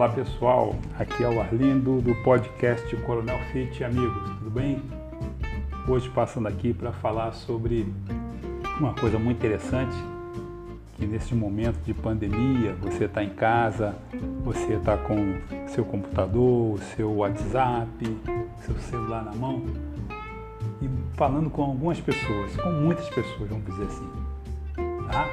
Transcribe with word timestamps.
Olá 0.00 0.08
pessoal, 0.08 0.74
aqui 0.98 1.22
é 1.22 1.28
o 1.28 1.38
Arlindo 1.38 2.00
do 2.00 2.14
podcast 2.22 2.96
Coronel 3.02 3.38
Fit 3.52 3.84
Amigos, 3.84 4.30
tudo 4.38 4.50
bem? 4.50 4.82
Hoje 5.86 6.08
passando 6.08 6.48
aqui 6.48 6.72
para 6.72 6.90
falar 6.90 7.34
sobre 7.34 7.86
uma 8.78 8.94
coisa 8.94 9.18
muito 9.18 9.36
interessante 9.36 9.94
que 10.94 11.04
nesse 11.04 11.34
momento 11.34 11.84
de 11.84 11.92
pandemia 11.92 12.74
você 12.80 13.04
está 13.04 13.22
em 13.22 13.28
casa, 13.28 13.94
você 14.42 14.72
está 14.72 14.96
com 14.96 15.34
seu 15.68 15.84
computador, 15.84 16.78
seu 16.96 17.16
WhatsApp, 17.16 17.90
seu 18.64 18.76
celular 18.76 19.22
na 19.22 19.34
mão 19.34 19.62
e 20.80 20.88
falando 21.12 21.50
com 21.50 21.60
algumas 21.60 22.00
pessoas, 22.00 22.56
com 22.56 22.70
muitas 22.70 23.06
pessoas, 23.10 23.50
vamos 23.50 23.66
dizer 23.66 23.84
assim, 23.84 24.10
tá? 25.12 25.28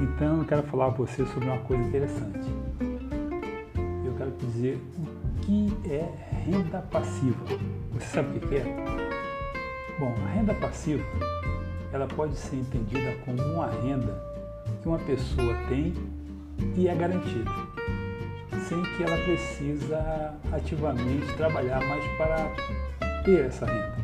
Então 0.00 0.38
eu 0.38 0.44
quero 0.46 0.62
falar 0.62 0.90
para 0.92 1.04
você 1.04 1.26
sobre 1.26 1.50
uma 1.50 1.58
coisa 1.58 1.82
interessante 1.82 2.61
quero 4.22 4.30
dizer 4.38 4.80
o 4.98 5.40
que 5.40 5.72
é 5.90 6.08
renda 6.44 6.78
passiva. 6.90 7.44
Você 7.92 8.06
sabe 8.06 8.38
o 8.38 8.40
que 8.40 8.56
é? 8.56 8.64
Bom, 9.98 10.14
a 10.24 10.28
renda 10.28 10.54
passiva 10.54 11.02
ela 11.92 12.06
pode 12.06 12.36
ser 12.36 12.56
entendida 12.56 13.12
como 13.24 13.42
uma 13.42 13.66
renda 13.66 14.22
que 14.80 14.88
uma 14.88 14.98
pessoa 15.00 15.54
tem 15.68 15.92
e 16.76 16.86
é 16.86 16.94
garantida, 16.94 17.50
sem 18.68 18.80
que 18.82 19.02
ela 19.02 19.16
precisa 19.24 20.34
ativamente 20.52 21.26
trabalhar 21.36 21.84
mais 21.86 22.04
para 22.16 22.48
ter 23.24 23.46
essa 23.46 23.66
renda. 23.66 23.96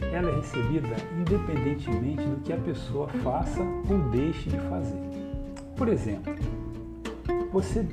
Ela 0.00 0.30
é 0.30 0.36
recebida 0.36 0.96
independentemente 1.18 2.22
do 2.22 2.40
que 2.42 2.52
a 2.52 2.56
pessoa 2.56 3.08
faça 3.22 3.60
ou 3.60 3.98
deixe 4.10 4.48
de 4.48 4.58
fazer. 4.68 4.98
Por 5.76 5.88
exemplo, 5.88 6.34
você 7.52 7.86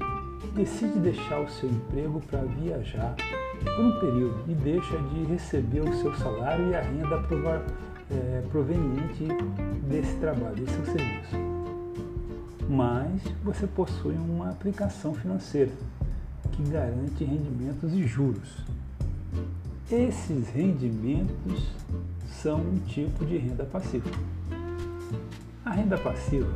decide 0.53 0.99
deixar 0.99 1.39
o 1.39 1.49
seu 1.49 1.69
emprego 1.69 2.21
para 2.29 2.41
viajar 2.41 3.15
por 3.63 3.85
um 3.85 3.99
período 3.99 4.43
e 4.47 4.53
deixa 4.55 4.97
de 4.97 5.23
receber 5.25 5.81
o 5.81 5.93
seu 5.95 6.13
salário 6.15 6.69
e 6.69 6.75
a 6.75 6.81
renda 6.81 7.17
prova, 7.21 7.65
é, 8.09 8.43
proveniente 8.51 9.27
desse 9.87 10.15
trabalho, 10.17 10.55
desse 10.55 10.73
seu 10.73 10.85
serviço. 10.85 11.35
Mas 12.69 13.21
você 13.43 13.67
possui 13.67 14.15
uma 14.15 14.49
aplicação 14.49 15.13
financeira 15.13 15.71
que 16.51 16.63
garante 16.63 17.23
rendimentos 17.23 17.93
e 17.93 18.03
juros. 18.05 18.65
Esses 19.89 20.49
rendimentos 20.49 21.71
são 22.41 22.59
um 22.59 22.79
tipo 22.87 23.25
de 23.25 23.37
renda 23.37 23.65
passiva. 23.65 24.09
A 25.65 25.71
renda 25.71 25.97
passiva 25.97 26.49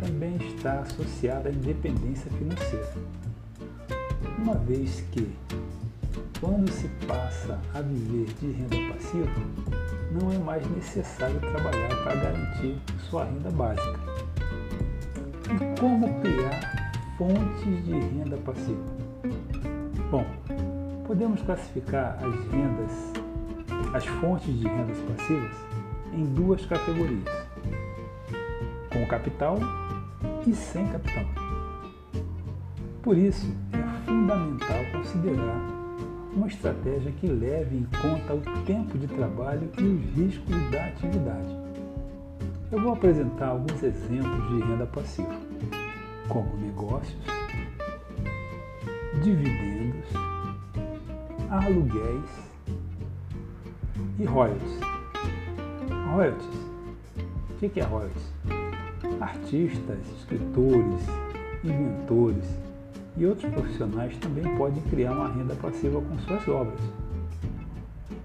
também 0.00 0.36
está 0.36 0.80
associada 0.80 1.50
à 1.50 1.52
independência 1.52 2.30
financeira, 2.32 2.92
uma 4.38 4.54
vez 4.54 5.04
que, 5.12 5.30
quando 6.40 6.70
se 6.70 6.88
passa 7.06 7.60
a 7.74 7.82
viver 7.82 8.32
de 8.40 8.50
renda 8.52 8.94
passiva, 8.94 9.30
não 10.10 10.32
é 10.32 10.38
mais 10.38 10.68
necessário 10.70 11.38
trabalhar 11.38 11.88
para 12.02 12.14
garantir 12.16 12.76
sua 13.10 13.24
renda 13.24 13.50
básica. 13.50 14.00
E 15.44 15.80
como 15.80 16.20
criar 16.20 16.92
fontes 17.18 17.84
de 17.84 17.92
renda 17.92 18.36
passiva? 18.38 18.82
Bom, 20.10 20.24
podemos 21.06 21.42
classificar 21.42 22.18
as 22.24 22.34
rendas, 22.50 23.92
as 23.94 24.06
fontes 24.06 24.58
de 24.58 24.66
rendas 24.66 24.98
passivas, 25.00 25.56
em 26.12 26.24
duas 26.34 26.64
categorias: 26.64 27.49
com 28.92 29.06
capital 29.06 29.58
e 30.46 30.54
sem 30.54 30.86
capital. 30.88 31.24
Por 33.02 33.16
isso, 33.16 33.46
é 33.72 34.06
fundamental 34.06 34.84
considerar 34.92 35.80
uma 36.34 36.46
estratégia 36.46 37.10
que 37.12 37.26
leve 37.26 37.76
em 37.76 37.86
conta 38.00 38.34
o 38.34 38.64
tempo 38.64 38.96
de 38.98 39.06
trabalho 39.06 39.70
e 39.78 39.82
os 39.82 40.04
riscos 40.14 40.70
da 40.70 40.84
atividade. 40.86 41.56
Eu 42.70 42.80
vou 42.80 42.92
apresentar 42.92 43.48
alguns 43.48 43.82
exemplos 43.82 44.48
de 44.48 44.60
renda 44.60 44.86
passiva, 44.86 45.34
como 46.28 46.56
negócios, 46.58 47.20
dividendos, 49.22 50.08
aluguéis 51.50 52.30
e 54.18 54.24
royalties. 54.24 54.80
Royalties. 56.12 56.60
O 57.50 57.68
que 57.68 57.80
é 57.80 57.84
royalties? 57.84 58.59
Artistas, 59.20 59.98
escritores, 60.18 61.02
inventores 61.62 62.44
e 63.16 63.26
outros 63.26 63.52
profissionais 63.52 64.16
também 64.16 64.56
podem 64.56 64.82
criar 64.84 65.12
uma 65.12 65.28
renda 65.28 65.54
passiva 65.56 66.00
com 66.00 66.18
suas 66.20 66.48
obras. 66.48 66.80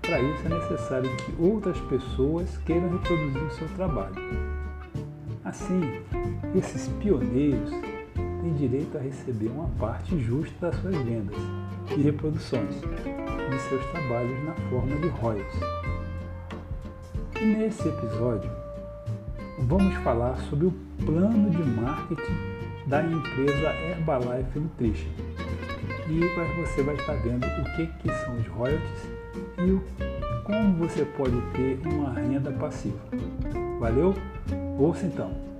Para 0.01 0.21
isso 0.21 0.45
é 0.45 0.49
necessário 0.49 1.09
que 1.17 1.41
outras 1.41 1.77
pessoas 1.81 2.57
queiram 2.59 2.89
reproduzir 2.89 3.43
o 3.43 3.51
seu 3.51 3.67
trabalho. 3.69 4.15
Assim, 5.43 5.81
esses 6.55 6.87
pioneiros 6.99 7.71
têm 8.13 8.53
direito 8.53 8.97
a 8.97 9.01
receber 9.01 9.47
uma 9.47 9.67
parte 9.79 10.17
justa 10.19 10.71
das 10.71 10.79
suas 10.79 10.95
vendas 10.95 11.35
e 11.97 12.01
reproduções 12.01 12.73
de 12.75 13.59
seus 13.67 13.85
trabalhos 13.87 14.43
na 14.45 14.53
forma 14.69 14.95
de 14.95 15.07
royalties. 15.09 15.61
E 17.41 17.45
nesse 17.45 17.87
episódio, 17.87 18.49
vamos 19.67 19.95
falar 20.03 20.37
sobre 20.49 20.67
o 20.67 20.73
plano 21.05 21.49
de 21.49 21.63
marketing 21.63 22.37
da 22.87 23.03
empresa 23.03 23.73
Herbalife 23.73 24.59
Nutrition. 24.59 25.09
E 26.07 26.19
você 26.61 26.83
vai 26.83 26.95
estar 26.95 27.15
vendo 27.15 27.45
o 27.45 27.75
que, 27.75 27.87
que 27.87 28.11
são 28.13 28.37
os 28.37 28.47
royalties 28.47 29.09
e 29.57 30.43
como 30.43 30.77
você 30.77 31.03
pode 31.03 31.41
ter 31.53 31.79
uma 31.87 32.13
renda 32.13 32.51
passiva. 32.51 32.99
Valeu? 33.79 34.13
Ouça 34.77 35.05
então! 35.07 35.54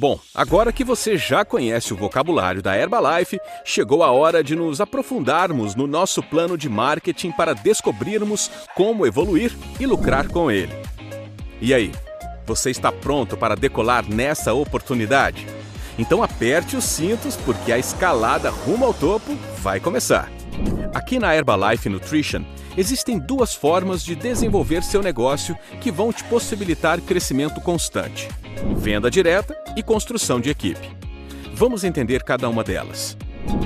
Bom, 0.00 0.16
agora 0.32 0.72
que 0.72 0.84
você 0.84 1.18
já 1.18 1.44
conhece 1.44 1.92
o 1.92 1.96
vocabulário 1.96 2.62
da 2.62 2.78
Herbalife, 2.78 3.40
chegou 3.64 4.04
a 4.04 4.12
hora 4.12 4.44
de 4.44 4.54
nos 4.54 4.80
aprofundarmos 4.80 5.74
no 5.74 5.88
nosso 5.88 6.22
plano 6.22 6.56
de 6.56 6.68
marketing 6.68 7.32
para 7.32 7.52
descobrirmos 7.52 8.48
como 8.76 9.04
evoluir 9.04 9.52
e 9.80 9.86
lucrar 9.86 10.28
com 10.28 10.52
ele. 10.52 10.72
E 11.60 11.74
aí, 11.74 11.90
você 12.46 12.70
está 12.70 12.92
pronto 12.92 13.36
para 13.36 13.56
decolar 13.56 14.08
nessa 14.08 14.54
oportunidade? 14.54 15.44
Então 15.98 16.22
aperte 16.22 16.76
os 16.76 16.84
cintos 16.84 17.34
porque 17.34 17.72
a 17.72 17.78
escalada 17.78 18.50
rumo 18.50 18.84
ao 18.84 18.94
topo 18.94 19.34
vai 19.60 19.80
começar. 19.80 20.37
Aqui 20.94 21.18
na 21.18 21.34
Herbalife 21.34 21.88
Nutrition, 21.88 22.42
existem 22.76 23.18
duas 23.18 23.54
formas 23.54 24.04
de 24.04 24.14
desenvolver 24.14 24.82
seu 24.82 25.02
negócio 25.02 25.56
que 25.80 25.90
vão 25.90 26.12
te 26.12 26.24
possibilitar 26.24 27.00
crescimento 27.00 27.60
constante 27.60 28.28
venda 28.76 29.10
direta 29.10 29.56
e 29.76 29.82
construção 29.82 30.40
de 30.40 30.50
equipe. 30.50 30.96
Vamos 31.54 31.84
entender 31.84 32.22
cada 32.22 32.48
uma 32.48 32.64
delas. 32.64 33.16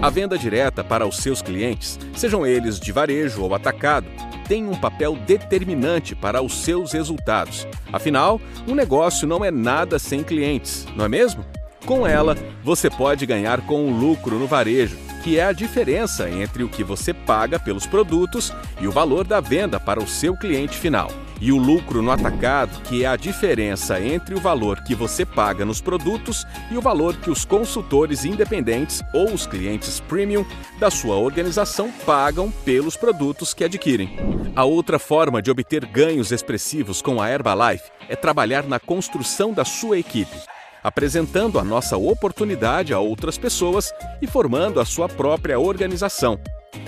A 0.00 0.10
venda 0.10 0.38
direta 0.38 0.84
para 0.84 1.06
os 1.06 1.16
seus 1.16 1.42
clientes, 1.42 1.98
sejam 2.14 2.46
eles 2.46 2.78
de 2.78 2.92
varejo 2.92 3.42
ou 3.42 3.54
atacado, 3.54 4.06
tem 4.46 4.66
um 4.68 4.74
papel 4.74 5.16
determinante 5.16 6.14
para 6.14 6.42
os 6.42 6.54
seus 6.62 6.92
resultados. 6.92 7.66
Afinal, 7.92 8.40
um 8.66 8.74
negócio 8.74 9.26
não 9.26 9.44
é 9.44 9.50
nada 9.50 9.98
sem 9.98 10.22
clientes, 10.22 10.86
não 10.96 11.04
é 11.04 11.08
mesmo? 11.08 11.44
Com 11.86 12.06
ela, 12.06 12.36
você 12.62 12.88
pode 12.88 13.26
ganhar 13.26 13.60
com 13.62 13.86
o 13.86 13.90
lucro 13.90 14.38
no 14.38 14.46
varejo, 14.46 14.96
que 15.22 15.38
é 15.38 15.44
a 15.44 15.52
diferença 15.52 16.28
entre 16.28 16.64
o 16.64 16.68
que 16.68 16.82
você 16.82 17.14
paga 17.14 17.58
pelos 17.58 17.86
produtos 17.86 18.52
e 18.80 18.88
o 18.88 18.92
valor 18.92 19.24
da 19.24 19.40
venda 19.40 19.78
para 19.78 20.02
o 20.02 20.06
seu 20.06 20.36
cliente 20.36 20.76
final 20.76 21.10
e 21.42 21.50
o 21.50 21.56
lucro 21.56 22.00
no 22.00 22.12
atacado, 22.12 22.80
que 22.82 23.04
é 23.04 23.08
a 23.08 23.16
diferença 23.16 24.00
entre 24.00 24.32
o 24.32 24.40
valor 24.40 24.80
que 24.84 24.94
você 24.94 25.26
paga 25.26 25.64
nos 25.64 25.80
produtos 25.80 26.46
e 26.70 26.76
o 26.76 26.80
valor 26.80 27.16
que 27.16 27.30
os 27.30 27.44
consultores 27.44 28.24
independentes 28.24 29.02
ou 29.12 29.32
os 29.32 29.44
clientes 29.44 29.98
premium 29.98 30.46
da 30.78 30.88
sua 30.88 31.16
organização 31.16 31.90
pagam 32.06 32.48
pelos 32.64 32.96
produtos 32.96 33.52
que 33.52 33.64
adquirem. 33.64 34.16
A 34.54 34.64
outra 34.64 35.00
forma 35.00 35.42
de 35.42 35.50
obter 35.50 35.84
ganhos 35.84 36.30
expressivos 36.30 37.02
com 37.02 37.20
a 37.20 37.28
Herbalife 37.28 37.90
é 38.08 38.14
trabalhar 38.14 38.62
na 38.64 38.78
construção 38.78 39.52
da 39.52 39.64
sua 39.64 39.98
equipe 39.98 40.51
apresentando 40.82 41.58
a 41.58 41.64
nossa 41.64 41.96
oportunidade 41.96 42.92
a 42.92 42.98
outras 42.98 43.38
pessoas 43.38 43.92
e 44.20 44.26
formando 44.26 44.80
a 44.80 44.84
sua 44.84 45.08
própria 45.08 45.58
organização. 45.58 46.38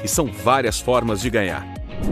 E 0.02 0.08
são 0.08 0.26
várias 0.26 0.80
formas 0.80 1.20
de 1.20 1.30
ganhar. 1.30 1.64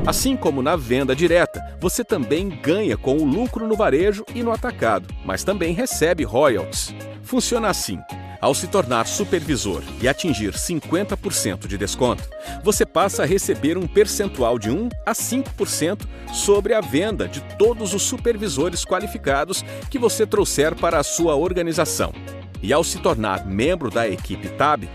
Assim 0.06 0.36
como 0.36 0.62
na 0.62 0.76
venda 0.76 1.14
direta, 1.14 1.60
você 1.80 2.04
também 2.04 2.48
ganha 2.48 2.96
com 2.96 3.16
o 3.16 3.24
lucro 3.24 3.66
no 3.66 3.76
varejo 3.76 4.24
e 4.34 4.42
no 4.42 4.52
atacado, 4.52 5.12
mas 5.24 5.44
também 5.44 5.74
recebe 5.74 6.24
royalties. 6.24 6.94
Funciona 7.22 7.68
assim: 7.68 7.98
Ao 8.42 8.52
se 8.52 8.66
tornar 8.66 9.06
supervisor 9.06 9.84
e 10.00 10.08
atingir 10.08 10.52
50% 10.54 11.68
de 11.68 11.78
desconto, 11.78 12.28
você 12.64 12.84
passa 12.84 13.22
a 13.22 13.26
receber 13.26 13.78
um 13.78 13.86
percentual 13.86 14.58
de 14.58 14.68
1 14.68 14.88
a 15.06 15.12
5% 15.12 16.00
sobre 16.34 16.74
a 16.74 16.80
venda 16.80 17.28
de 17.28 17.40
todos 17.56 17.94
os 17.94 18.02
supervisores 18.02 18.84
qualificados 18.84 19.64
que 19.88 19.96
você 19.96 20.26
trouxer 20.26 20.74
para 20.74 20.98
a 20.98 21.04
sua 21.04 21.36
organização. 21.36 22.12
E 22.60 22.72
ao 22.72 22.82
se 22.82 22.98
tornar 22.98 23.46
membro 23.46 23.92
da 23.92 24.08
equipe 24.08 24.48
TAB, 24.48 24.90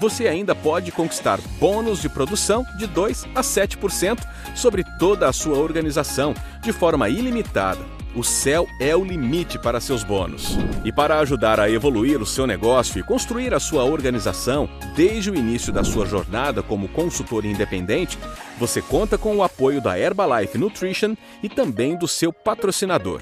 você 0.00 0.26
ainda 0.26 0.54
pode 0.54 0.90
conquistar 0.90 1.38
bônus 1.60 2.00
de 2.00 2.08
produção 2.08 2.64
de 2.78 2.86
2 2.86 3.26
a 3.34 3.42
7% 3.42 4.26
sobre 4.54 4.82
toda 4.98 5.28
a 5.28 5.34
sua 5.34 5.58
organização, 5.58 6.32
de 6.62 6.72
forma 6.72 7.10
ilimitada 7.10 7.95
o 8.16 8.24
céu 8.24 8.66
é 8.80 8.96
o 8.96 9.04
limite 9.04 9.58
para 9.58 9.78
seus 9.78 10.02
bônus. 10.02 10.56
E 10.84 10.90
para 10.90 11.18
ajudar 11.18 11.60
a 11.60 11.70
evoluir 11.70 12.20
o 12.20 12.26
seu 12.26 12.46
negócio 12.46 12.98
e 12.98 13.02
construir 13.02 13.52
a 13.52 13.60
sua 13.60 13.84
organização 13.84 14.68
desde 14.96 15.30
o 15.30 15.34
início 15.34 15.70
da 15.70 15.84
sua 15.84 16.06
jornada 16.06 16.62
como 16.62 16.88
consultor 16.88 17.44
independente, 17.44 18.18
você 18.58 18.80
conta 18.80 19.18
com 19.18 19.36
o 19.36 19.42
apoio 19.42 19.82
da 19.82 19.98
Herbalife 19.98 20.56
Nutrition 20.56 21.14
e 21.42 21.48
também 21.48 21.94
do 21.94 22.08
seu 22.08 22.32
patrocinador. 22.32 23.20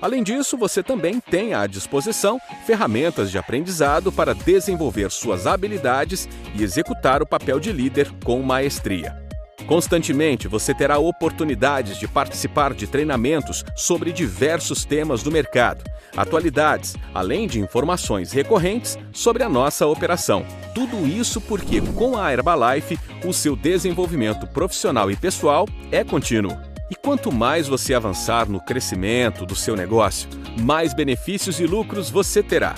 Além 0.00 0.22
disso, 0.22 0.56
você 0.56 0.80
também 0.80 1.18
tem 1.18 1.54
à 1.54 1.66
disposição 1.66 2.38
ferramentas 2.64 3.32
de 3.32 3.38
aprendizado 3.38 4.12
para 4.12 4.32
desenvolver 4.32 5.10
suas 5.10 5.48
habilidades 5.48 6.28
e 6.54 6.62
executar 6.62 7.20
o 7.20 7.26
papel 7.26 7.58
de 7.58 7.72
líder 7.72 8.12
com 8.24 8.40
maestria. 8.40 9.27
Constantemente 9.68 10.48
você 10.48 10.72
terá 10.72 10.98
oportunidades 10.98 11.98
de 11.98 12.08
participar 12.08 12.72
de 12.72 12.86
treinamentos 12.86 13.62
sobre 13.76 14.12
diversos 14.12 14.86
temas 14.86 15.22
do 15.22 15.30
mercado, 15.30 15.84
atualidades, 16.16 16.96
além 17.12 17.46
de 17.46 17.60
informações 17.60 18.32
recorrentes 18.32 18.96
sobre 19.12 19.42
a 19.42 19.48
nossa 19.48 19.86
operação. 19.86 20.46
Tudo 20.74 21.06
isso 21.06 21.38
porque 21.38 21.82
com 21.82 22.16
a 22.16 22.32
Herbalife 22.32 22.98
o 23.22 23.32
seu 23.34 23.54
desenvolvimento 23.54 24.46
profissional 24.46 25.10
e 25.10 25.16
pessoal 25.16 25.68
é 25.92 26.02
contínuo. 26.02 26.56
E 26.90 26.94
quanto 26.94 27.30
mais 27.30 27.68
você 27.68 27.92
avançar 27.92 28.48
no 28.48 28.62
crescimento 28.62 29.44
do 29.44 29.54
seu 29.54 29.76
negócio, 29.76 30.30
mais 30.58 30.94
benefícios 30.94 31.60
e 31.60 31.66
lucros 31.66 32.08
você 32.08 32.42
terá. 32.42 32.74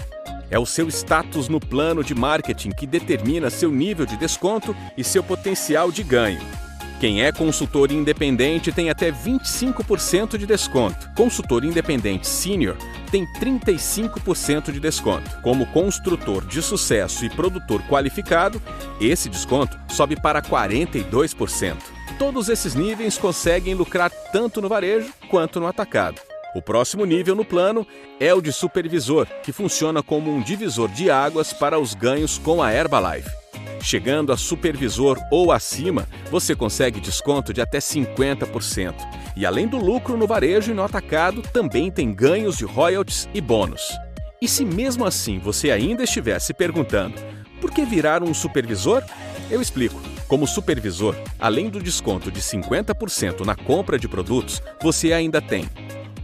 É 0.51 0.59
o 0.59 0.67
seu 0.67 0.89
status 0.89 1.49
no 1.49 1.61
plano 1.61 2.03
de 2.03 2.17
marketing 2.17 2.71
que 2.71 2.85
determina 2.85 3.49
seu 3.49 3.71
nível 3.71 4.05
de 4.05 4.17
desconto 4.17 4.75
e 4.97 5.05
seu 5.05 5.23
potencial 5.23 5.93
de 5.93 6.03
ganho. 6.03 6.41
Quem 7.01 7.23
é 7.23 7.33
consultor 7.33 7.91
independente 7.91 8.71
tem 8.71 8.91
até 8.91 9.11
25% 9.11 10.37
de 10.37 10.45
desconto. 10.47 11.09
Consultor 11.17 11.65
independente 11.65 12.27
sênior 12.29 12.77
tem 13.11 13.27
35% 13.41 14.71
de 14.71 14.79
desconto. 14.79 15.41
Como 15.41 15.65
construtor 15.69 16.45
de 16.45 16.61
sucesso 16.61 17.25
e 17.25 17.31
produtor 17.31 17.81
qualificado, 17.89 18.61
esse 19.01 19.31
desconto 19.31 19.79
sobe 19.89 20.15
para 20.15 20.43
42%. 20.43 21.79
Todos 22.19 22.51
esses 22.51 22.75
níveis 22.75 23.17
conseguem 23.17 23.73
lucrar 23.73 24.11
tanto 24.31 24.61
no 24.61 24.69
varejo 24.69 25.11
quanto 25.31 25.59
no 25.59 25.67
atacado. 25.67 26.21
O 26.55 26.61
próximo 26.61 27.07
nível 27.07 27.35
no 27.35 27.47
plano 27.47 27.87
é 28.21 28.35
o 28.35 28.43
de 28.43 28.53
supervisor, 28.53 29.27
que 29.43 29.53
funciona 29.53 30.03
como 30.03 30.31
um 30.31 30.43
divisor 30.43 30.91
de 30.91 31.11
águas 31.11 31.51
para 31.51 31.79
os 31.79 31.95
ganhos 31.95 32.37
com 32.37 32.63
a 32.63 32.71
Herbalife. 32.71 33.40
Chegando 33.83 34.33
a 34.33 34.37
supervisor 34.37 35.19
ou 35.31 35.51
acima, 35.51 36.07
você 36.31 36.55
consegue 36.55 37.01
desconto 37.01 37.53
de 37.53 37.61
até 37.61 37.79
50%. 37.79 38.95
E 39.37 39.47
além 39.47 39.67
do 39.67 39.79
lucro 39.79 40.17
no 40.17 40.27
varejo 40.27 40.71
e 40.71 40.75
no 40.75 40.83
atacado, 40.83 41.43
também 41.43 41.91
tem 41.91 42.13
ganhos 42.13 42.59
de 42.59 42.65
royalties 42.65 43.29
e 43.33 43.41
bônus. 43.41 43.83
E 44.41 44.49
se 44.49 44.65
mesmo 44.65 45.05
assim 45.05 45.39
você 45.39 45.71
ainda 45.71 46.05
estiver 46.05 46.39
se 46.39 46.53
perguntando 46.53 47.15
por 47.61 47.71
que 47.71 47.85
virar 47.85 48.23
um 48.23 48.33
supervisor? 48.33 49.05
Eu 49.51 49.61
explico. 49.61 50.01
Como 50.27 50.47
supervisor, 50.47 51.15
além 51.39 51.69
do 51.69 51.83
desconto 51.83 52.31
de 52.31 52.41
50% 52.41 53.45
na 53.45 53.55
compra 53.55 53.99
de 53.99 54.09
produtos, 54.09 54.63
você 54.81 55.13
ainda 55.13 55.43
tem 55.43 55.69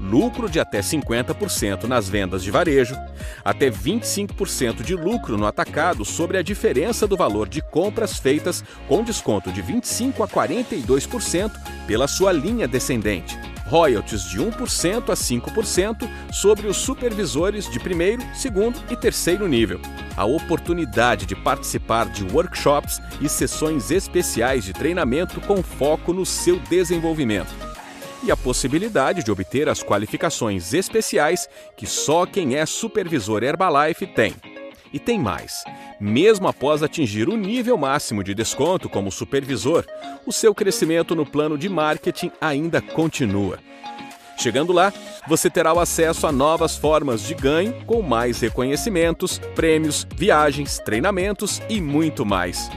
lucro 0.08 0.49
de 0.49 0.61
até 0.61 0.81
50% 0.81 1.85
nas 1.85 2.08
vendas 2.08 2.43
de 2.43 2.50
varejo, 2.50 2.97
até 3.44 3.70
25% 3.70 4.82
de 4.82 4.94
lucro 4.94 5.37
no 5.37 5.47
atacado 5.47 6.05
sobre 6.05 6.38
a 6.38 6.43
diferença 6.43 7.06
do 7.06 7.17
valor 7.17 7.49
de 7.49 7.61
compras 7.61 8.19
feitas 8.19 8.64
com 8.88 9.03
desconto 9.03 9.53
de 9.53 9.62
25% 9.62 10.23
a 10.23 10.29
42% 10.29 11.53
pela 11.87 12.06
sua 12.06 12.32
linha 12.32 12.69
descendente. 12.69 13.38
Royalties 13.67 14.23
de 14.31 14.38
1% 14.38 15.11
a 15.11 15.14
5% 15.14 16.09
sobre 16.32 16.69
os 16.69 16.76
supervisores 16.76 17.69
de 17.69 17.81
primeiro, 17.81 18.23
segundo 18.32 18.81
e 18.88 18.97
terceiro 18.97 19.49
nível. 19.49 19.81
A 20.17 20.25
oportunidade 20.25 21.26
de 21.26 21.35
participar 21.35 22.09
de 22.09 22.25
workshops 22.32 23.02
e 23.20 23.29
sessões 23.29 23.91
especiais 23.91 24.64
de 24.64 24.73
treinamento 24.73 25.41
com 25.41 25.62
foco 25.64 26.12
no 26.12 26.25
seu 26.25 26.61
desenvolvimento 26.61 27.65
e 28.26 28.31
a 28.31 28.37
possibilidade 28.37 29.23
de 29.23 29.31
obter 29.31 29.69
as 29.69 29.82
qualificações 29.82 30.75
especiais 30.75 31.49
que 31.76 31.87
só 31.87 32.26
quem 32.26 32.56
é 32.56 32.67
supervisor 32.67 33.43
Herbalife 33.43 34.06
tem. 34.06 34.34
E 34.93 34.99
tem 34.99 35.19
mais. 35.19 35.62
Mesmo 36.00 36.49
após 36.49 36.82
atingir 36.82 37.28
o 37.28 37.37
nível 37.37 37.76
máximo 37.76 38.25
de 38.25 38.34
desconto 38.34 38.88
como 38.88 39.12
supervisor, 39.12 39.84
o 40.26 40.32
seu 40.32 40.55
crescimento 40.55 41.14
no 41.14 41.25
plano 41.25 41.56
de 41.56 41.69
marketing 41.69 42.32
ainda 42.40 42.81
continua. 42.81 43.58
Chegando 44.38 44.73
lá, 44.73 44.93
você 45.26 45.49
terá 45.49 45.73
o 45.73 45.81
acesso 45.81 46.26
a 46.26 46.32
novas 46.32 46.76
formas 46.76 47.23
de 47.23 47.34
ganho 47.34 47.75
com 47.87 48.02
mais 48.02 48.40
reconhecimentos, 48.40 49.38
prêmios, 49.55 50.06
viagens, 50.17 50.78
treinamentos 50.78 51.62
e 51.69 51.81
muito 51.81 52.25
mais. 52.26 52.69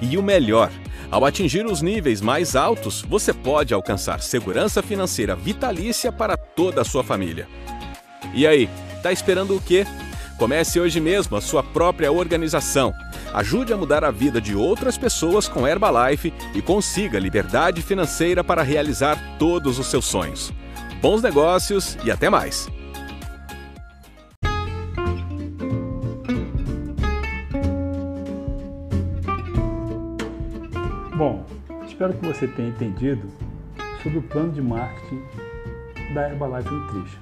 E 0.00 0.16
o 0.16 0.22
melhor, 0.22 0.70
ao 1.14 1.24
atingir 1.24 1.64
os 1.64 1.80
níveis 1.80 2.20
mais 2.20 2.56
altos, 2.56 3.02
você 3.02 3.32
pode 3.32 3.72
alcançar 3.72 4.20
segurança 4.20 4.82
financeira 4.82 5.36
vitalícia 5.36 6.10
para 6.10 6.36
toda 6.36 6.80
a 6.80 6.84
sua 6.84 7.04
família. 7.04 7.46
E 8.34 8.44
aí, 8.44 8.68
tá 9.00 9.12
esperando 9.12 9.54
o 9.54 9.60
quê? 9.60 9.86
Comece 10.36 10.80
hoje 10.80 11.00
mesmo 11.00 11.36
a 11.36 11.40
sua 11.40 11.62
própria 11.62 12.10
organização. 12.10 12.92
Ajude 13.32 13.72
a 13.72 13.76
mudar 13.76 14.02
a 14.02 14.10
vida 14.10 14.40
de 14.40 14.56
outras 14.56 14.98
pessoas 14.98 15.46
com 15.46 15.68
Herbalife 15.68 16.34
e 16.52 16.60
consiga 16.60 17.16
liberdade 17.16 17.80
financeira 17.80 18.42
para 18.42 18.62
realizar 18.62 19.16
todos 19.38 19.78
os 19.78 19.86
seus 19.86 20.06
sonhos. 20.06 20.52
Bons 21.00 21.22
negócios 21.22 21.96
e 22.04 22.10
até 22.10 22.28
mais! 22.28 22.73
Espero 31.94 32.12
que 32.12 32.26
você 32.26 32.48
tenha 32.48 32.70
entendido 32.70 33.28
sobre 34.02 34.18
o 34.18 34.22
plano 34.22 34.50
de 34.50 34.60
marketing 34.60 35.22
da 36.12 36.28
Herbalife 36.28 36.68
Nutrition. 36.68 37.20